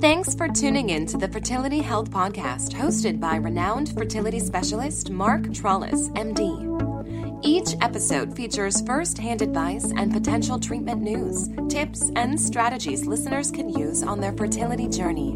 [0.00, 5.44] Thanks for tuning in to the Fertility Health Podcast, hosted by renowned fertility specialist Mark
[5.54, 7.40] Trolice, MD.
[7.42, 13.70] Each episode features first hand advice and potential treatment news, tips, and strategies listeners can
[13.70, 15.32] use on their fertility journey.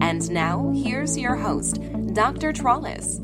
[0.00, 1.80] And now, here's your host,
[2.12, 2.52] Dr.
[2.52, 3.20] Trolice.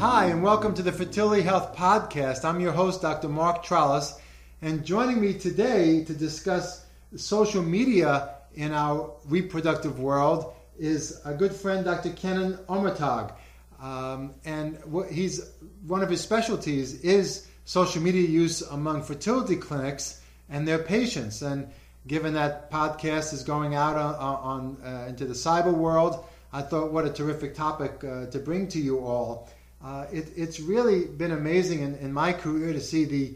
[0.00, 2.44] Hi, and welcome to the Fertility Health Podcast.
[2.44, 3.28] I'm your host, Dr.
[3.28, 4.20] Mark Trolice,
[4.60, 6.84] and joining me today to discuss
[7.16, 12.10] social media in our reproductive world is a good friend, Dr.
[12.10, 13.32] Kenan Omurtag.
[13.80, 14.78] Um, and
[15.10, 15.40] he's
[15.86, 21.42] one of his specialties is social media use among fertility clinics and their patients.
[21.42, 21.68] And
[22.06, 26.92] given that podcast is going out on, on uh, into the cyber world, I thought
[26.92, 29.48] what a terrific topic uh, to bring to you all.
[29.84, 33.34] Uh, it, it's really been amazing in, in, my career to see the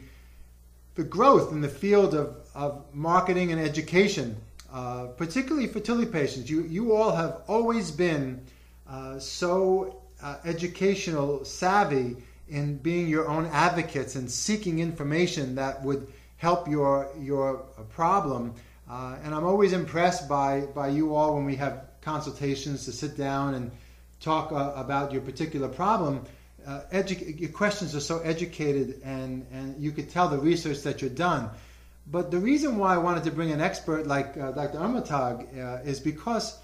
[0.94, 4.36] the growth in the field of, of marketing and education
[4.72, 6.50] uh, particularly fertility patients.
[6.50, 8.44] You, you all have always been
[8.88, 12.16] uh, so uh, educational savvy
[12.48, 17.58] in being your own advocates and seeking information that would help your, your
[17.90, 18.54] problem.
[18.90, 23.16] Uh, and I'm always impressed by, by you all when we have consultations to sit
[23.16, 23.70] down and
[24.20, 26.24] talk uh, about your particular problem.
[26.92, 31.14] Edu- your questions are so educated, and, and you could tell the research that you've
[31.14, 31.48] done.
[32.10, 34.78] But the reason why I wanted to bring an expert like uh, Dr.
[34.78, 36.58] Omurtag uh, is because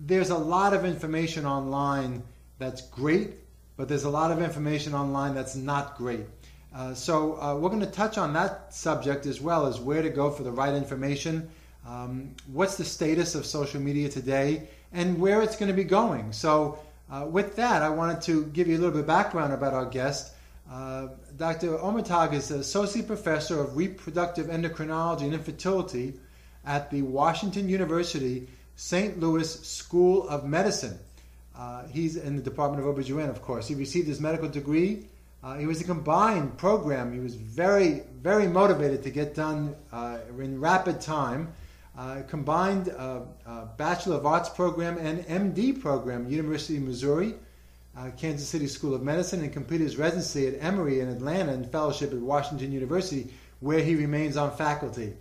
[0.00, 2.22] there's a lot of information online
[2.58, 3.34] that's great,
[3.76, 6.26] but there's a lot of information online that's not great.
[6.74, 10.10] Uh, so uh, we're going to touch on that subject as well as where to
[10.10, 11.48] go for the right information,
[11.86, 16.32] um, what's the status of social media today, and where it's going to be going.
[16.32, 16.78] So
[17.10, 19.86] uh, with that, I wanted to give you a little bit of background about our
[19.86, 20.34] guest.
[20.70, 21.78] Uh, Dr.
[21.78, 26.12] Omurtag is an Associate Professor of Reproductive Endocrinology and Infertility
[26.66, 29.18] at the Washington University St.
[29.18, 30.98] Louis School of Medicine.
[31.56, 33.66] Uh, he's in the Department of OBGYN, of course.
[33.66, 35.06] He received his medical degree.
[35.42, 37.14] Uh, it was a combined program.
[37.14, 41.50] He was very, very motivated to get done uh, in rapid time.
[41.96, 42.94] Uh, combined
[43.76, 47.34] Bachelor of Arts program and MD program, University of Missouri
[47.98, 51.70] uh, Kansas City School of Medicine and completed his residency at Emory in Atlanta and
[51.70, 53.28] fellowship at Washington University,
[53.60, 55.14] where he remains on faculty.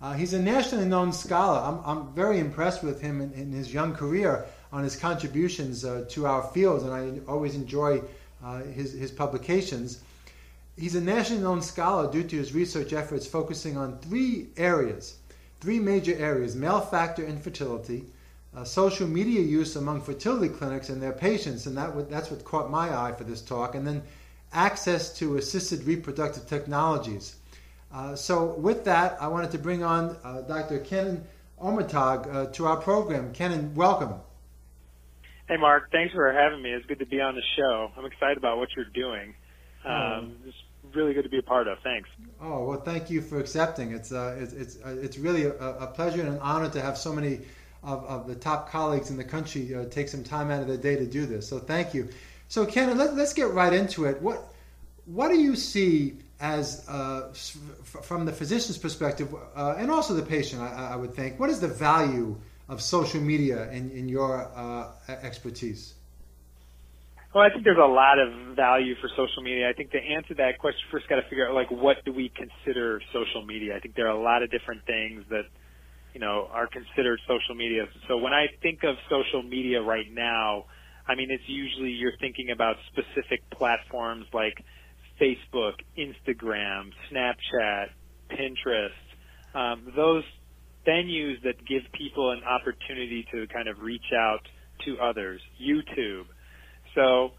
[0.00, 1.58] Uh, he's a nationally known scholar.
[1.58, 6.04] I'm, I'm very impressed with him in, in his young career on his contributions uh,
[6.10, 8.00] to our field, and I always enjoy
[8.44, 10.00] uh, his, his publications.
[10.78, 15.16] He's a nationally known scholar due to his research efforts focusing on three areas,
[15.60, 18.04] three major areas male factor infertility,
[18.54, 22.70] uh, social media use among fertility clinics and their patients, and that that's what caught
[22.70, 24.02] my eye for this talk, and then
[24.52, 27.36] access to assisted reproductive technologies.
[27.92, 30.78] Uh, so, with that, I wanted to bring on uh, Dr.
[30.78, 31.24] Kenan
[31.60, 33.32] Omurtag uh, to our program.
[33.32, 34.14] Kenan, welcome.
[35.48, 35.90] Hey, Mark.
[35.90, 36.70] Thanks for having me.
[36.70, 37.90] It's good to be on the show.
[37.96, 39.34] I'm excited about what you're doing.
[39.84, 40.56] Um, um, it's
[40.94, 41.78] really good to be a part of.
[41.82, 42.08] Thanks.
[42.40, 43.92] Oh well, thank you for accepting.
[43.92, 46.96] It's uh, it's it's, uh, it's really a, a pleasure and an honor to have
[46.96, 47.40] so many
[47.82, 50.96] of, of the top colleagues in the country take some time out of their day
[50.96, 51.48] to do this.
[51.48, 52.08] So thank you.
[52.48, 54.20] So Ken, let, us get right into it.
[54.20, 54.52] What
[55.06, 57.32] what do you see as uh,
[57.82, 60.62] from the physician's perspective uh, and also the patient?
[60.62, 61.38] I, I, would think.
[61.38, 62.36] What is the value
[62.68, 65.94] of social media in, in your uh, expertise?
[67.34, 69.68] Well, I think there's a lot of value for social media.
[69.68, 72.30] I think to answer that question, first got to figure out like what do we
[72.30, 73.76] consider social media.
[73.76, 75.44] I think there are a lot of different things that
[76.14, 77.84] you know, are considered social media.
[78.08, 80.64] So when I think of social media right now,
[81.06, 84.54] I mean, it's usually you're thinking about specific platforms like
[85.20, 87.86] Facebook, Instagram, Snapchat,
[88.30, 88.88] Pinterest,
[89.54, 90.24] um, those
[90.86, 94.40] venues that give people an opportunity to kind of reach out
[94.84, 96.24] to others, YouTube.
[96.94, 97.32] So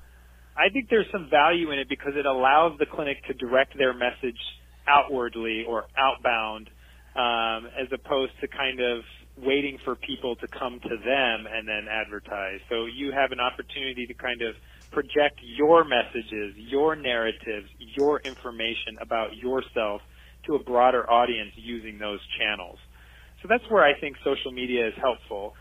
[0.55, 3.93] I think there's some value in it because it allows the clinic to direct their
[3.93, 4.39] message
[4.87, 6.69] outwardly or outbound
[7.16, 9.03] um, as opposed to kind of
[9.38, 12.59] waiting for people to come to them and then advertise.
[12.69, 14.55] So you have an opportunity to kind of
[14.91, 20.02] project your messages, your narratives, your information about yourself
[20.46, 22.78] to a broader audience using those channels.
[23.41, 25.53] So that's where I think social media is helpful.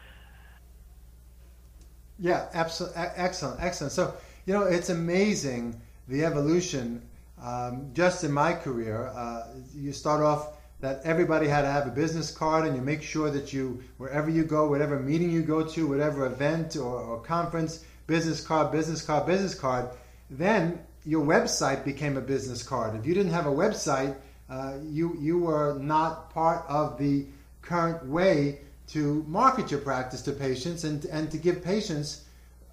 [2.19, 3.93] Yeah, absolutely, excellent, excellent.
[3.93, 4.15] So
[4.47, 7.03] you know, it's amazing the evolution.
[7.43, 11.91] Um, just in my career, uh, you start off that everybody had to have a
[11.91, 15.65] business card and you make sure that you wherever you go whatever meeting you go
[15.65, 19.89] to whatever event or, or conference business card business card business card
[20.31, 24.17] then your website became a business card if you didn't have a website
[24.49, 27.27] uh, you you were not part of the
[27.63, 32.25] current way to market your practice to patients and, and to give patients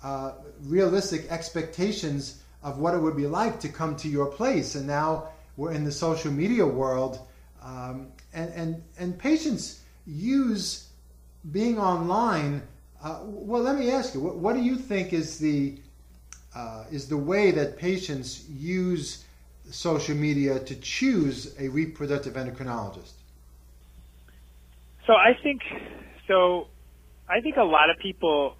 [0.03, 0.31] uh,
[0.63, 4.75] realistic expectations of what it would be like to come to your place.
[4.75, 7.19] And now we're in the social media world,
[7.67, 10.87] um, and, and, and patients use
[11.51, 12.63] being online.
[13.03, 15.77] Uh, well, let me ask you, what, what do you think is the
[16.55, 19.25] uh, is the way that patients use
[19.69, 23.11] social media to choose a reproductive endocrinologist?
[25.05, 25.61] So I think
[26.27, 26.67] so.
[27.29, 28.55] I think a lot of people.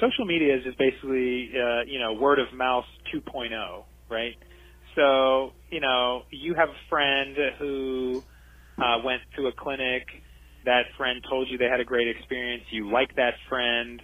[0.00, 4.36] Social media is just basically, uh, you know, word of mouth 2.0, right?
[4.98, 8.24] So, you know, you have a friend who
[8.82, 10.04] uh, went to a clinic.
[10.66, 12.64] That friend told you they had a great experience.
[12.72, 14.02] You like that friend.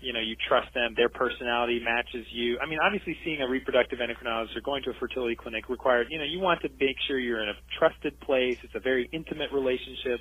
[0.00, 0.94] You know you trust them.
[0.96, 2.58] Their personality matches you.
[2.62, 6.18] I mean obviously seeing a reproductive endocrinologist or going to a fertility clinic required you
[6.18, 8.58] know you want to make sure you're in a trusted place.
[8.64, 10.20] It's a very intimate relationship.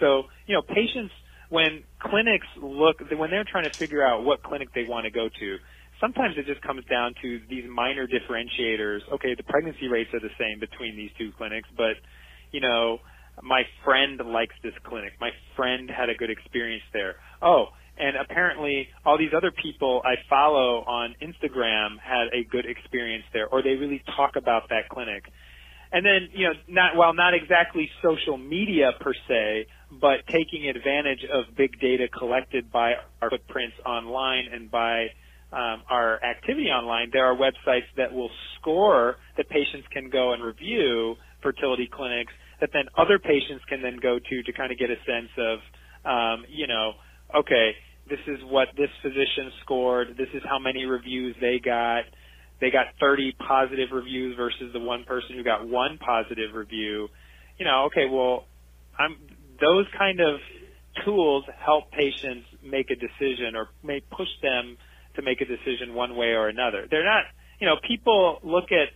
[0.00, 1.12] So you know patients
[1.50, 5.28] when clinics look when they're trying to figure out what clinic they want to go
[5.28, 5.56] to
[6.00, 9.00] sometimes it just comes down to these minor differentiators.
[9.12, 11.96] Okay the pregnancy rates are the same between these two clinics but
[12.52, 12.98] you know
[13.42, 15.12] my friend likes this clinic.
[15.20, 17.16] My friend had a good experience there.
[17.42, 17.66] Oh
[17.98, 23.48] and apparently all these other people I follow on Instagram had a good experience there,
[23.48, 25.24] or they really talk about that clinic.
[25.90, 31.24] And then, you know, not while not exactly social media per se, but taking advantage
[31.32, 32.92] of big data collected by
[33.22, 35.06] our footprints online and by
[35.52, 40.42] um, our activity online, there are websites that will score that patients can go and
[40.42, 44.90] review fertility clinics that then other patients can then go to to kind of get
[44.90, 45.58] a sense of,
[46.04, 46.92] um, you know,
[47.34, 47.72] okay,
[48.08, 50.08] this is what this physician scored.
[50.18, 52.04] This is how many reviews they got.
[52.60, 57.08] They got 30 positive reviews versus the one person who got one positive review.
[57.58, 58.46] You know, okay, well,
[58.98, 59.16] I'm
[59.60, 60.40] those kind of
[61.04, 64.76] tools help patients make a decision or may push them
[65.18, 66.86] to make a decision one way or another.
[66.90, 67.24] They're not,
[67.60, 68.88] you know, people look at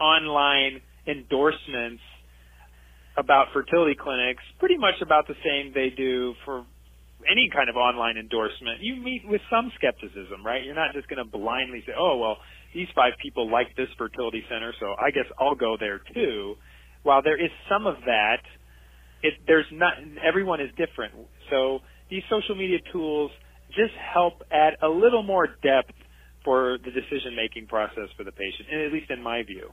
[0.00, 2.02] online endorsements
[3.16, 6.64] about fertility clinics pretty much about the same they do for
[7.24, 10.64] any kind of online endorsement, you meet with some skepticism, right?
[10.64, 12.38] You're not just going to blindly say, "Oh, well,
[12.74, 16.56] these five people like this fertility center, so I guess I'll go there too."
[17.02, 18.42] While there is some of that,
[19.22, 21.14] it there's not everyone is different.
[21.50, 21.80] So
[22.10, 23.30] these social media tools
[23.76, 25.94] just help add a little more depth
[26.44, 29.72] for the decision making process for the patient, and at least in my view.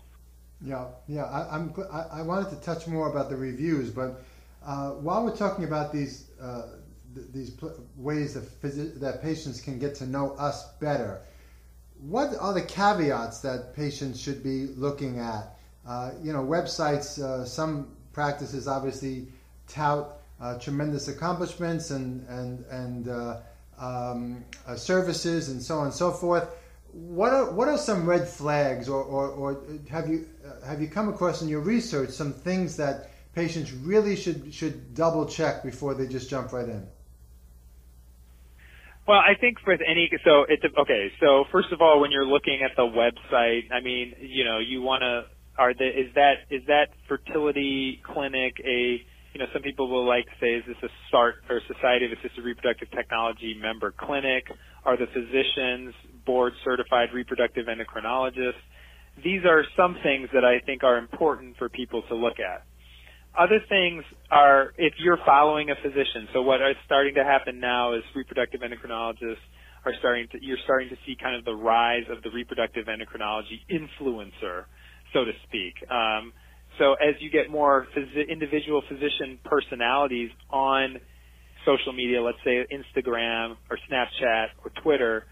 [0.62, 1.24] Yeah, yeah.
[1.26, 4.24] I, am I, wanted to touch more about the reviews, but
[4.66, 6.64] uh, while we're talking about these uh,
[7.34, 11.22] these pl- ways that, phys- that patients can get to know us better.
[12.00, 15.58] What are the caveats that patients should be looking at?
[15.88, 19.28] Uh, you know, websites, uh, some practices obviously
[19.68, 20.08] tout
[20.42, 23.38] uh, tremendous accomplishments and, and, and uh,
[23.84, 26.48] um, uh, services and so on and so forth.
[26.92, 30.88] What are, what are some red flags, or, or, or have, you, uh, have you
[30.88, 35.96] come across in your research some things that patients really should, should double check before
[35.96, 36.88] they just jump right in?
[39.08, 41.12] Well, I think with any so it's okay.
[41.20, 44.82] So first of all, when you're looking at the website, I mean, you know, you
[44.82, 45.26] want to
[45.58, 50.26] are the is that is that fertility clinic a you know some people will like
[50.26, 54.46] to say is this a SART or Society of Assisted Reproductive Technology member clinic?
[54.86, 55.94] Are the physicians
[56.25, 58.62] board certified reproductive endocrinologists?
[59.24, 62.66] These are some things that I think are important for people to look at.
[63.38, 66.28] Other things are if you're following a physician.
[66.34, 69.42] So what is starting to happen now is reproductive endocrinologists
[69.86, 73.66] are starting to you're starting to see kind of the rise of the reproductive endocrinology
[73.72, 74.66] influencer,
[75.13, 75.74] so to speak.
[75.90, 76.34] Um,
[76.80, 80.98] so as you get more phys- individual physician personalities on
[81.65, 85.25] social media, let's say Instagram or Snapchat or Twitter,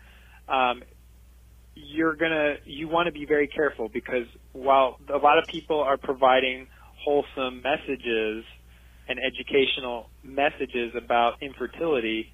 [0.48, 0.82] um,
[1.76, 5.98] you're gonna you want to be very careful because while a lot of people are
[5.98, 6.68] providing
[7.04, 8.44] wholesome messages
[9.08, 12.28] and educational messages about infertility,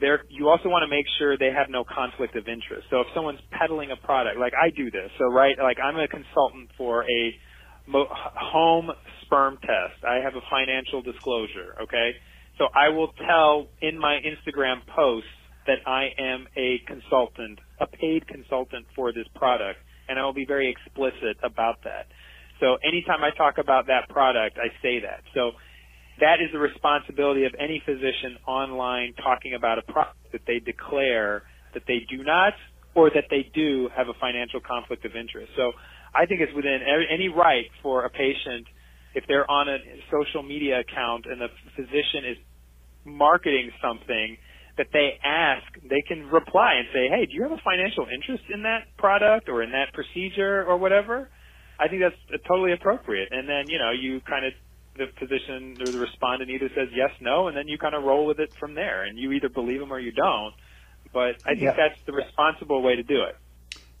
[0.00, 2.86] there you also want to make sure they have no conflict of interest.
[2.90, 6.08] So if someone's peddling a product, like I do this, so right, like I'm a
[6.08, 7.34] consultant for a
[7.92, 8.90] home
[9.22, 10.04] sperm test.
[10.06, 12.12] I have a financial disclosure, okay?
[12.58, 15.28] So I will tell in my Instagram posts
[15.66, 19.78] that I am a consultant, a paid consultant for this product,
[20.08, 22.06] and I will be very explicit about that.
[22.60, 25.22] So anytime I talk about that product, I say that.
[25.34, 25.52] So
[26.20, 31.42] that is the responsibility of any physician online talking about a product that they declare
[31.74, 32.54] that they do not
[32.94, 35.52] or that they do have a financial conflict of interest.
[35.56, 35.72] So
[36.16, 36.80] I think it's within
[37.10, 38.66] any right for a patient
[39.14, 39.78] if they're on a
[40.12, 42.36] social media account and the physician is
[43.04, 44.36] marketing something
[44.76, 48.44] that they ask, they can reply and say, "Hey, do you have a financial interest
[48.52, 51.30] in that product or in that procedure or whatever?"
[51.78, 53.32] I think that's totally appropriate.
[53.32, 54.52] And then you know you kind of
[54.96, 58.26] the physician or the respondent either says yes, no, and then you kind of roll
[58.26, 60.54] with it from there, and you either believe them or you don't.
[61.12, 61.76] But I think yeah.
[61.76, 63.36] that's the responsible way to do it.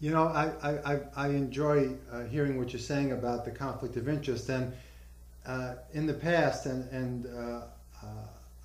[0.00, 4.08] You know, I I, I enjoy uh, hearing what you're saying about the conflict of
[4.08, 4.72] interest, and
[5.46, 7.62] uh, in the past, and and uh,
[8.02, 8.06] uh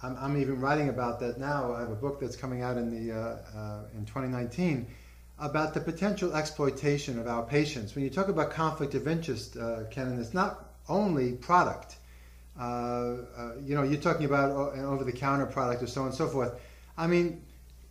[0.04, 1.74] I'm, I'm, even writing about that now.
[1.74, 3.20] I have a book that's coming out in the uh,
[3.56, 4.88] uh, in 2019
[5.40, 7.96] about the potential exploitation of our patients.
[7.96, 9.58] When you talk about conflict of interest,
[9.90, 11.96] Kenan, it's not only product.
[12.60, 16.28] Uh, uh, you know, you're talking about an over-the-counter product or so on and so
[16.28, 16.54] forth.
[16.98, 17.42] I mean,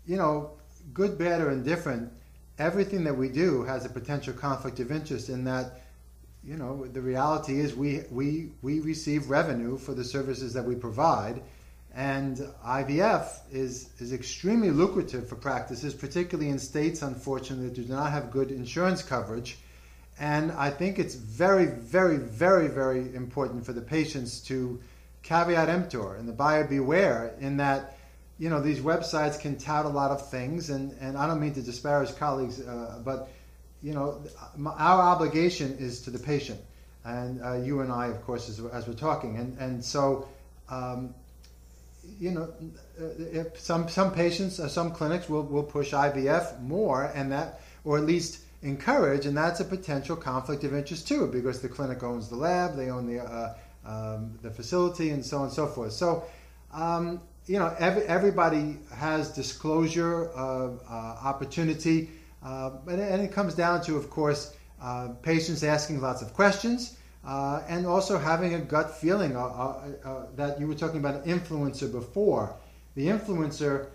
[0.07, 0.53] you know,
[0.93, 2.13] good, bad, or indifferent,
[2.61, 5.81] everything that we do has a potential conflict of interest in that,
[6.45, 10.75] you know, the reality is we, we, we receive revenue for the services that we
[10.75, 11.43] provide.
[11.95, 18.13] And IVF is, is extremely lucrative for practices, particularly in states, unfortunately, that do not
[18.13, 19.59] have good insurance coverage.
[20.21, 24.79] And I think it's very, very, very, very important for the patients to
[25.23, 27.97] caveat emptor and the buyer beware in that,
[28.41, 30.71] you know, these websites can tout a lot of things.
[30.71, 33.29] And, and I don't mean to disparage colleagues, uh, but,
[33.83, 34.23] you know,
[34.67, 36.59] our obligation is to the patient.
[37.05, 39.37] And uh, you and I, of course, as, as we're talking.
[39.37, 40.27] And, and so,
[40.71, 41.15] um,
[42.19, 42.49] you know,
[42.99, 47.99] uh, some, some patients, uh, some clinics will, will push IVF more, and that, or
[47.99, 52.29] at least encourage, and that's a potential conflict of interest too, because the clinic owns
[52.29, 53.55] the lab, they own the uh,
[53.85, 55.93] um, the facility, and so on and so forth.
[55.93, 56.25] So,
[56.73, 60.71] um, you know, every, everybody has disclosure uh,
[61.25, 62.11] opportunity,
[62.45, 66.97] uh, and, and, it comes down to, of course, uh, patients asking lots of questions.
[67.23, 71.91] Uh, and also having a gut feeling uh, that you were talking about an influencer
[71.93, 72.57] before.
[72.95, 73.89] The influencer,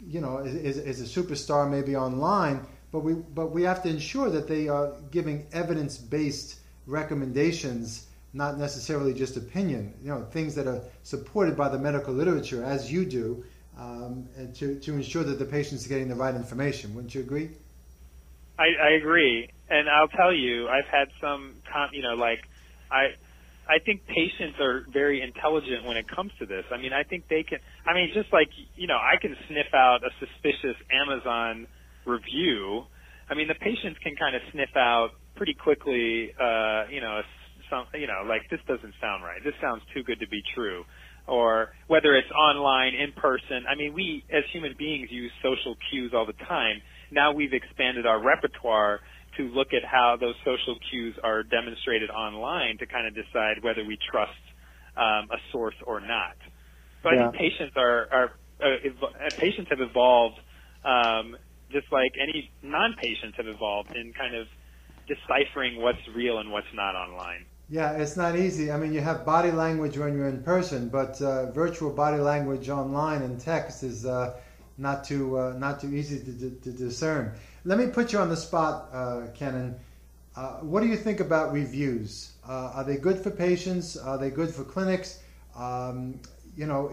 [0.00, 4.30] you know, is, is a superstar maybe online, but we but we have to ensure
[4.30, 9.94] that they are giving evidence based recommendations, not necessarily just opinion.
[10.02, 13.44] You know, things that are supported by the medical literature, as you do,
[13.78, 16.94] um, to to ensure that the patient's getting the right information.
[16.94, 17.50] Wouldn't you agree?
[18.58, 21.54] I, I agree, and I'll tell you, I've had some,
[21.92, 22.40] you know, like
[22.90, 23.14] I.
[23.64, 26.64] I think patients are very intelligent when it comes to this.
[26.72, 27.60] I mean, I think they can.
[27.86, 31.68] I mean, just like you know, I can sniff out a suspicious Amazon
[32.04, 32.86] review,
[33.32, 37.22] I mean, the patients can kind of sniff out pretty quickly, uh, you know,
[37.72, 39.40] some, you know, like this doesn't sound right.
[39.44, 40.84] This sounds too good to be true.
[41.28, 43.64] Or whether it's online, in person.
[43.70, 46.82] I mean, we as human beings use social cues all the time.
[47.12, 49.00] Now we've expanded our repertoire
[49.38, 53.84] to look at how those social cues are demonstrated online to kind of decide whether
[53.86, 54.44] we trust
[54.98, 56.36] um, a source or not.
[57.02, 57.16] So yeah.
[57.16, 58.28] I think patients are, are
[58.62, 60.38] uh, ev- patients have evolved
[60.84, 61.36] um,
[61.72, 64.46] just like any non-patients have evolved in kind of
[65.08, 67.46] deciphering what's real and what's not online.
[67.72, 68.70] Yeah, it's not easy.
[68.70, 72.68] I mean, you have body language when you're in person, but uh, virtual body language
[72.68, 74.34] online and text is uh,
[74.76, 77.32] not too uh, not too easy to, to, discern.
[77.64, 79.74] Let me put you on the spot, uh, Kenan.
[80.36, 82.32] Uh, what do you think about reviews?
[82.46, 83.96] Uh, are they good for patients?
[83.96, 85.20] Are they good for clinics?
[85.56, 86.20] Um,
[86.54, 86.88] you know,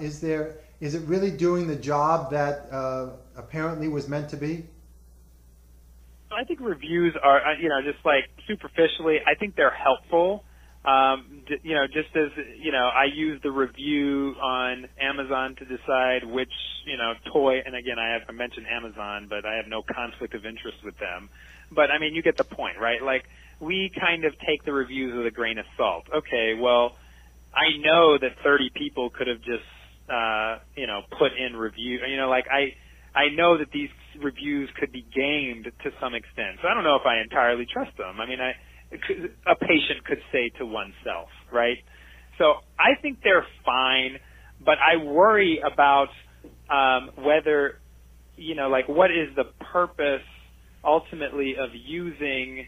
[0.00, 4.64] is there is it really doing the job that uh, apparently was meant to be?
[6.38, 10.44] I think reviews are, uh, you know, just like superficially, I think they're helpful.
[10.84, 16.24] Um, you know, just as, you know, I use the review on Amazon to decide
[16.26, 16.52] which,
[16.86, 20.34] you know, toy, and again, I have I mentioned Amazon, but I have no conflict
[20.34, 21.30] of interest with them.
[21.70, 23.02] But I mean, you get the point, right?
[23.02, 23.24] Like,
[23.60, 26.04] we kind of take the reviews with a grain of salt.
[26.14, 26.92] Okay, well,
[27.54, 29.64] I know that 30 people could have just
[30.12, 32.00] uh, you know, put in review.
[32.06, 32.72] You know, like I,
[33.18, 33.90] I know that these
[34.20, 36.58] reviews could be gamed to some extent.
[36.62, 38.20] So I don't know if I entirely trust them.
[38.20, 38.52] I mean, I,
[39.50, 41.78] a patient could say to oneself, right?
[42.38, 44.18] So I think they're fine,
[44.64, 46.08] but I worry about
[46.70, 47.74] um, whether,
[48.36, 50.22] you know, like what is the purpose
[50.84, 52.66] ultimately of using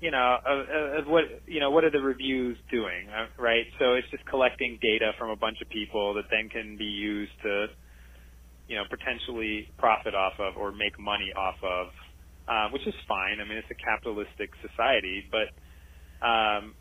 [0.00, 3.64] you know, of, of what you know, what are the reviews doing, uh, right?
[3.78, 7.32] So it's just collecting data from a bunch of people that then can be used
[7.42, 7.66] to,
[8.68, 11.86] you know, potentially profit off of or make money off of,
[12.48, 13.40] uh, which is fine.
[13.40, 15.52] I mean, it's a capitalistic society, but
[16.24, 16.74] um,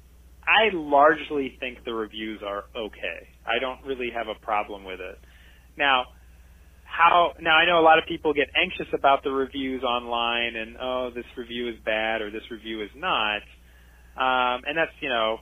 [0.44, 3.28] I largely think the reviews are okay.
[3.46, 5.20] I don't really have a problem with it.
[5.78, 6.06] Now,
[6.84, 10.78] how now I know a lot of people get anxious about the reviews online and
[10.80, 13.42] oh this review is bad or this review is not
[14.16, 15.40] um, and that's you know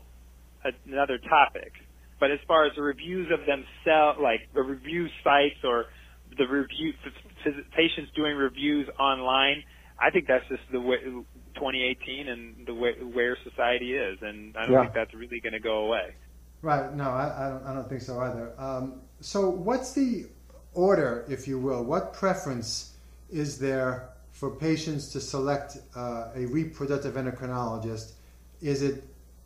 [0.63, 1.74] a, another topic
[2.21, 5.86] But as far as the reviews of themselves, like the review sites or
[6.38, 6.94] the review
[7.76, 9.64] patients doing reviews online,
[10.00, 10.98] I think that's just the way
[11.56, 14.82] 2018 and the way where society is, and I don't yeah.
[14.82, 16.16] think that's really going to go away.
[16.62, 16.94] Right.
[16.94, 17.64] No, I, I, don't.
[17.66, 18.54] I don't think so either.
[18.58, 20.28] Um, so, what's the
[20.74, 21.84] order, if you will?
[21.84, 22.94] What preference
[23.32, 28.14] is there for patients to select uh, a reproductive endocrinologist?
[28.62, 29.04] Is it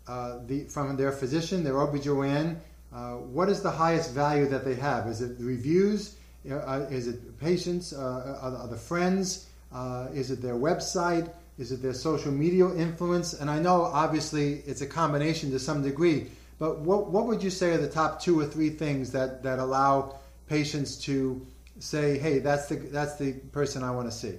[0.08, 2.58] uh, the, from their physician, their OBGYN?
[2.94, 5.08] Uh, what is the highest value that they have?
[5.08, 6.16] Is it reviews?
[6.50, 7.94] Uh, is it patients?
[7.94, 9.48] Uh, are, are the friends?
[9.74, 11.30] Uh, is it their website?
[11.58, 13.34] Is it their social media influence?
[13.34, 16.28] And I know obviously it's a combination to some degree,
[16.60, 19.60] but what, what would you say are the top two or three things that, that
[19.60, 21.46] allow patients to
[21.80, 24.36] say, hey, that's the, that's the person I want to see?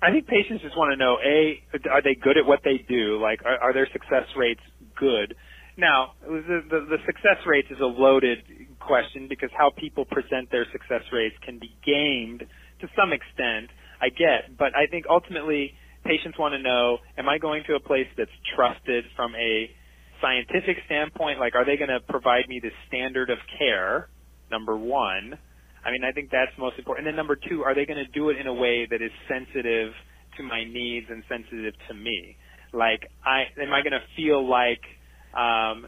[0.00, 3.20] I think patients just want to know, A, are they good at what they do?
[3.20, 4.60] Like, are, are their success rates
[4.96, 5.34] good?
[5.76, 8.38] Now, the, the, the success rates is a loaded
[8.88, 12.40] question because how people present their success rates can be gamed
[12.80, 13.68] to some extent.
[14.00, 17.80] I get, but I think ultimately patients want to know, am I going to a
[17.80, 19.68] place that's trusted from a
[20.22, 21.38] scientific standpoint?
[21.38, 24.08] Like, are they going to provide me the standard of care?
[24.50, 25.36] Number one.
[25.84, 27.06] I mean, I think that's most important.
[27.06, 29.10] And then number two, are they going to do it in a way that is
[29.28, 29.92] sensitive
[30.36, 32.36] to my needs and sensitive to me?
[32.72, 34.82] Like, I am I going to feel like
[35.36, 35.86] um,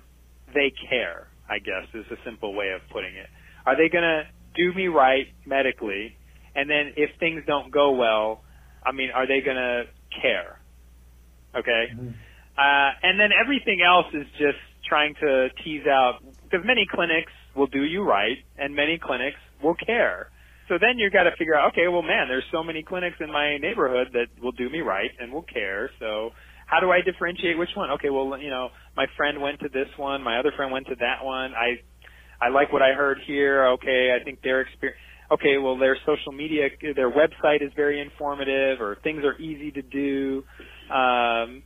[0.54, 1.30] they care?
[1.50, 3.26] I guess is a simple way of putting it.
[3.66, 4.23] Are they going to
[4.54, 6.16] do me right medically?
[6.54, 8.42] And then if things don't go well,
[8.85, 9.85] I mean, are they going to
[10.23, 10.59] care.
[11.57, 11.85] Okay?
[11.92, 12.09] Mm-hmm.
[12.57, 17.66] Uh, and then everything else is just trying to tease out, because many clinics will
[17.66, 20.28] do you right, and many clinics will care.
[20.69, 23.30] So then you've got to figure out, okay, well, man, there's so many clinics in
[23.33, 25.90] my neighborhood that will do me right and will care.
[25.99, 26.30] So
[26.71, 27.91] how do I differentiate which one?
[27.93, 30.95] Okay, well, you know, my friend went to this one, my other friend went to
[31.00, 31.53] that one.
[31.53, 31.81] I,
[32.41, 33.67] I like what I heard here.
[33.75, 34.99] Okay, I think their experience
[35.33, 39.83] okay, well, their social media, their website is very informative, or things are easy to
[39.83, 40.42] do.
[40.92, 41.62] Um,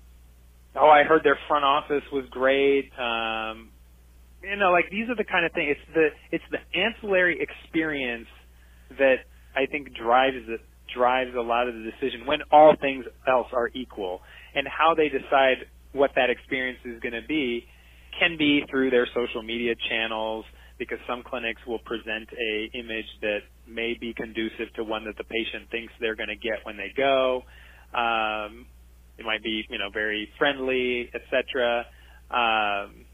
[0.76, 2.90] oh, I heard their front office was great.
[2.98, 3.70] Um,
[4.42, 5.76] you know, like these are the kind of things.
[5.78, 8.28] It's the it's the ancillary experience
[8.98, 9.24] that
[9.56, 10.60] I think drives it
[10.94, 14.20] drives a lot of the decision when all things else are equal,
[14.54, 17.66] and how they decide what that experience is going to be
[18.18, 20.44] can be through their social media channels
[20.78, 25.24] because some clinics will present a image that may be conducive to one that the
[25.24, 27.42] patient thinks they're going to get when they go.
[27.94, 28.66] Um,
[29.16, 31.86] it might be, you know, very friendly, etc.
[32.30, 33.06] Um,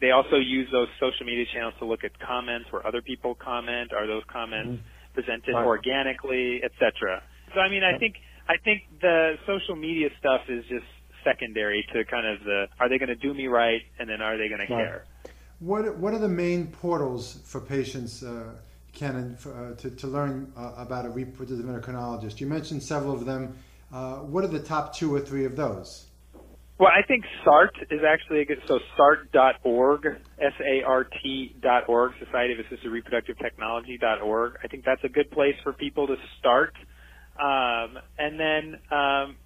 [0.00, 3.92] they also use those social media channels to look at comments where other people comment.
[3.92, 5.14] Are those comments mm-hmm.
[5.14, 5.64] presented right.
[5.64, 7.22] organically, etc.
[7.54, 8.16] So, I mean, I think
[8.48, 10.84] I think the social media stuff is just
[11.22, 14.36] secondary to kind of the are they going to do me right, and then are
[14.36, 14.68] they going right.
[14.68, 15.04] to care?
[15.60, 18.22] What What are the main portals for patients?
[18.22, 18.52] Uh,
[18.94, 22.40] Ken, uh, to, to learn uh, about a reproductive endocrinologist?
[22.40, 23.56] You mentioned several of them.
[23.92, 26.06] Uh, what are the top two or three of those?
[26.78, 30.06] Well, I think SART is actually a good, so SART.org,
[30.40, 34.54] S-A-R-T dot org, Society of Assisted Reproductive Technology dot org.
[34.62, 36.74] I think that's a good place for people to start.
[37.38, 39.36] Um, and then, um,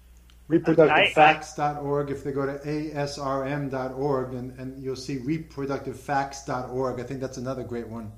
[0.49, 7.63] reproductivefacts.org if they go to asrm.org and, and you'll see reproductivefacts.org i think that's another
[7.63, 8.11] great one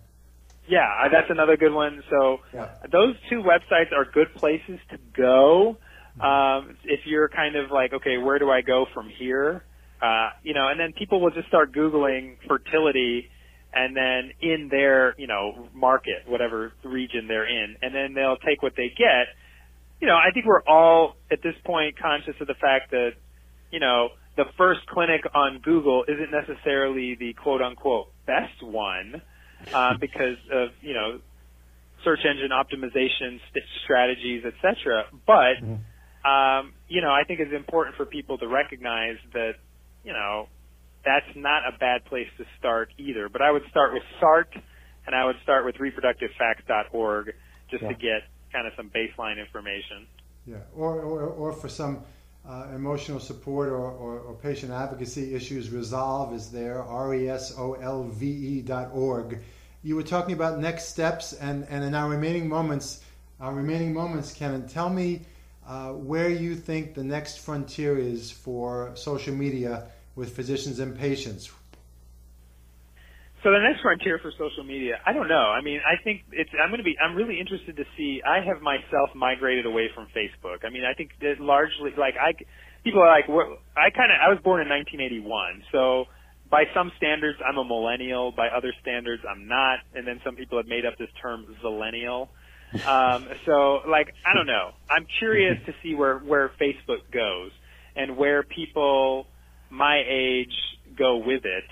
[0.68, 2.04] yeah, that's another good one.
[2.10, 2.70] So yeah.
[2.92, 5.78] those two websites are good places to go.
[6.20, 9.64] Um, if you're kind of like, okay, where do I go from here?
[10.02, 13.30] Uh, you know, and then people will just start Googling fertility
[13.74, 18.62] and then in their, you know, market, whatever region they're in, and then they'll take
[18.62, 19.28] what they get.
[20.02, 23.12] You know, I think we're all at this point conscious of the fact that,
[23.72, 29.22] you know, the first clinic on Google isn't necessarily the quote unquote best one
[29.74, 31.20] uh, because of you know
[32.04, 35.06] search engine optimization st- strategies, etc.
[35.28, 36.30] But mm-hmm.
[36.30, 39.54] um, you know, I think it's important for people to recognize that
[40.04, 40.48] you know
[41.04, 43.30] that's not a bad place to start either.
[43.30, 44.50] But I would start with SART,
[45.06, 47.34] and I would start with reproductivefacts.org
[47.70, 47.90] just yeah.
[47.90, 50.08] to get kind of some baseline information.
[50.46, 52.04] Yeah, or or, or for some.
[52.44, 59.40] Uh, emotional support or, or, or, patient advocacy issues resolve is there r-e-s-o-l-v-e dot org
[59.84, 63.04] you were talking about next steps, and, and in our remaining moments,
[63.40, 65.22] our remaining moments, Ken, tell me
[65.68, 71.52] uh, where you think the next frontier is for social media with physicians and patients.
[73.44, 75.50] So the next frontier for social media, I don't know.
[75.50, 76.50] I mean, I think it's.
[76.62, 76.96] I'm going to be.
[77.02, 78.22] I'm really interested to see.
[78.22, 80.64] I have myself migrated away from Facebook.
[80.64, 82.34] I mean, I think that largely, like I,
[82.84, 83.26] people are like,
[83.76, 84.18] I kind of.
[84.22, 86.06] I was born in 1981, so
[86.52, 88.32] by some standards, I'm a millennial.
[88.32, 89.80] By other standards, I'm not.
[89.96, 92.28] And then some people have made up this term zillennial.
[92.86, 94.72] Um, so, like, I don't know.
[94.90, 97.52] I'm curious to see where where Facebook goes
[97.96, 99.26] and where people
[99.72, 100.54] my age
[100.98, 101.64] go with it.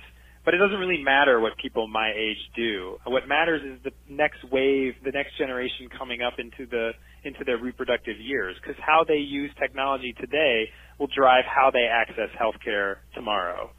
[0.49, 2.97] But it doesn't really matter what people my age do.
[3.05, 6.89] What matters is the next wave, the next generation coming up into the
[7.23, 10.65] into their reproductive years, because how they use technology today
[10.97, 13.69] will drive how they access healthcare tomorrow.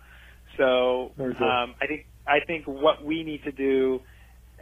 [0.58, 1.10] So
[1.42, 3.98] um, I think I think what we need to do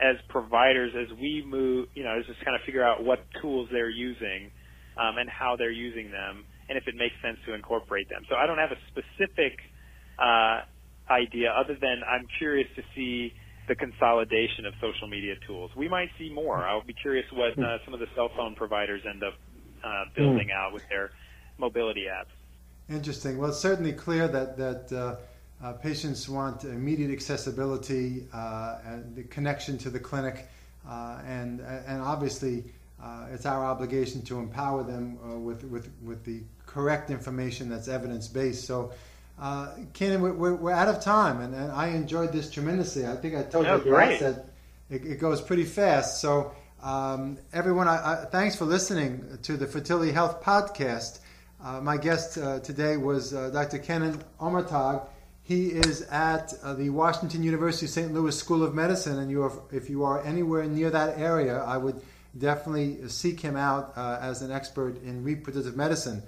[0.01, 3.68] as providers, as we move, you know, is just kind of figure out what tools
[3.71, 4.51] they're using
[4.97, 8.23] um, and how they're using them, and if it makes sense to incorporate them.
[8.31, 9.61] So I don't have a specific
[10.18, 10.61] uh,
[11.11, 13.33] idea other than I'm curious to see
[13.68, 15.71] the consolidation of social media tools.
[15.77, 16.66] We might see more.
[16.66, 19.35] I'll be curious what uh, some of the cell phone providers end up
[19.85, 21.11] uh, building out with their
[21.59, 22.33] mobility apps.
[22.88, 23.37] Interesting.
[23.37, 25.16] Well, it's certainly clear that that uh,
[25.62, 30.49] uh, patients want immediate accessibility uh, and the connection to the clinic,
[30.88, 32.64] uh, and and obviously
[33.03, 37.88] uh, it's our obligation to empower them uh, with, with with the correct information that's
[37.88, 38.64] evidence based.
[38.64, 38.92] So.
[39.40, 43.07] Uh, Kenan, we're, we're, out of time, and, and, I enjoyed this tremendously.
[43.07, 44.18] I think I told you great.
[44.18, 44.46] that
[44.90, 46.20] it, it, goes pretty fast.
[46.20, 51.20] So, um, everyone, I, I, thanks for listening to the Fertility Health Podcast.
[51.62, 53.79] Uh, my guest uh, today was uh, Dr.
[53.79, 55.07] Kenan Omurtag.
[55.44, 58.12] He is at uh, the Washington University St.
[58.12, 61.77] Louis School of Medicine, and you are, if you are anywhere near that area, I
[61.77, 62.01] would
[62.37, 66.24] definitely seek him out uh, as an expert in reproductive medicine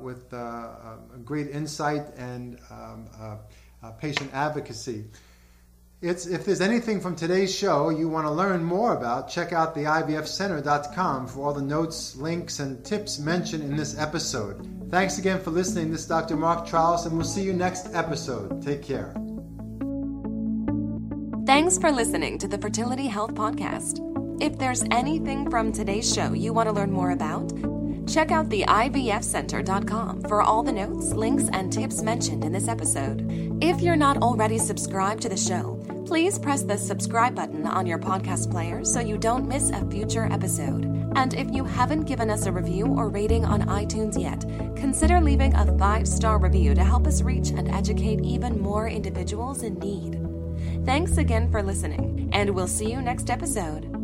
[0.00, 5.04] with uh, great insight and um, uh, patient advocacy.
[6.02, 9.74] It's, if there's anything from today's show you want to learn more about, check out
[9.74, 14.88] the IVFcenter.com for all the notes, links, and tips mentioned in this episode.
[14.90, 15.90] Thanks again for listening.
[15.90, 16.36] This is Dr.
[16.36, 18.62] Mark Trolice, and we'll see you next episode.
[18.62, 19.14] Take care.
[21.46, 24.02] Thanks for listening to the Fertility Health Podcast.
[24.42, 27.50] If there's anything from today's show you want to learn more about,
[28.06, 33.26] check out the IVFcenter.com for all the notes, links, and tips mentioned in this episode.
[33.60, 37.98] If you're not already subscribed to the show, please press the subscribe button on your
[37.98, 40.84] podcast player so you don't miss a future episode.
[41.16, 44.40] And if you haven't given us a review or rating on iTunes yet,
[44.76, 49.62] consider leaving a five star review to help us reach and educate even more individuals
[49.62, 50.20] in need.
[50.84, 53.95] Thanks again for listening, and we'll see you next episode.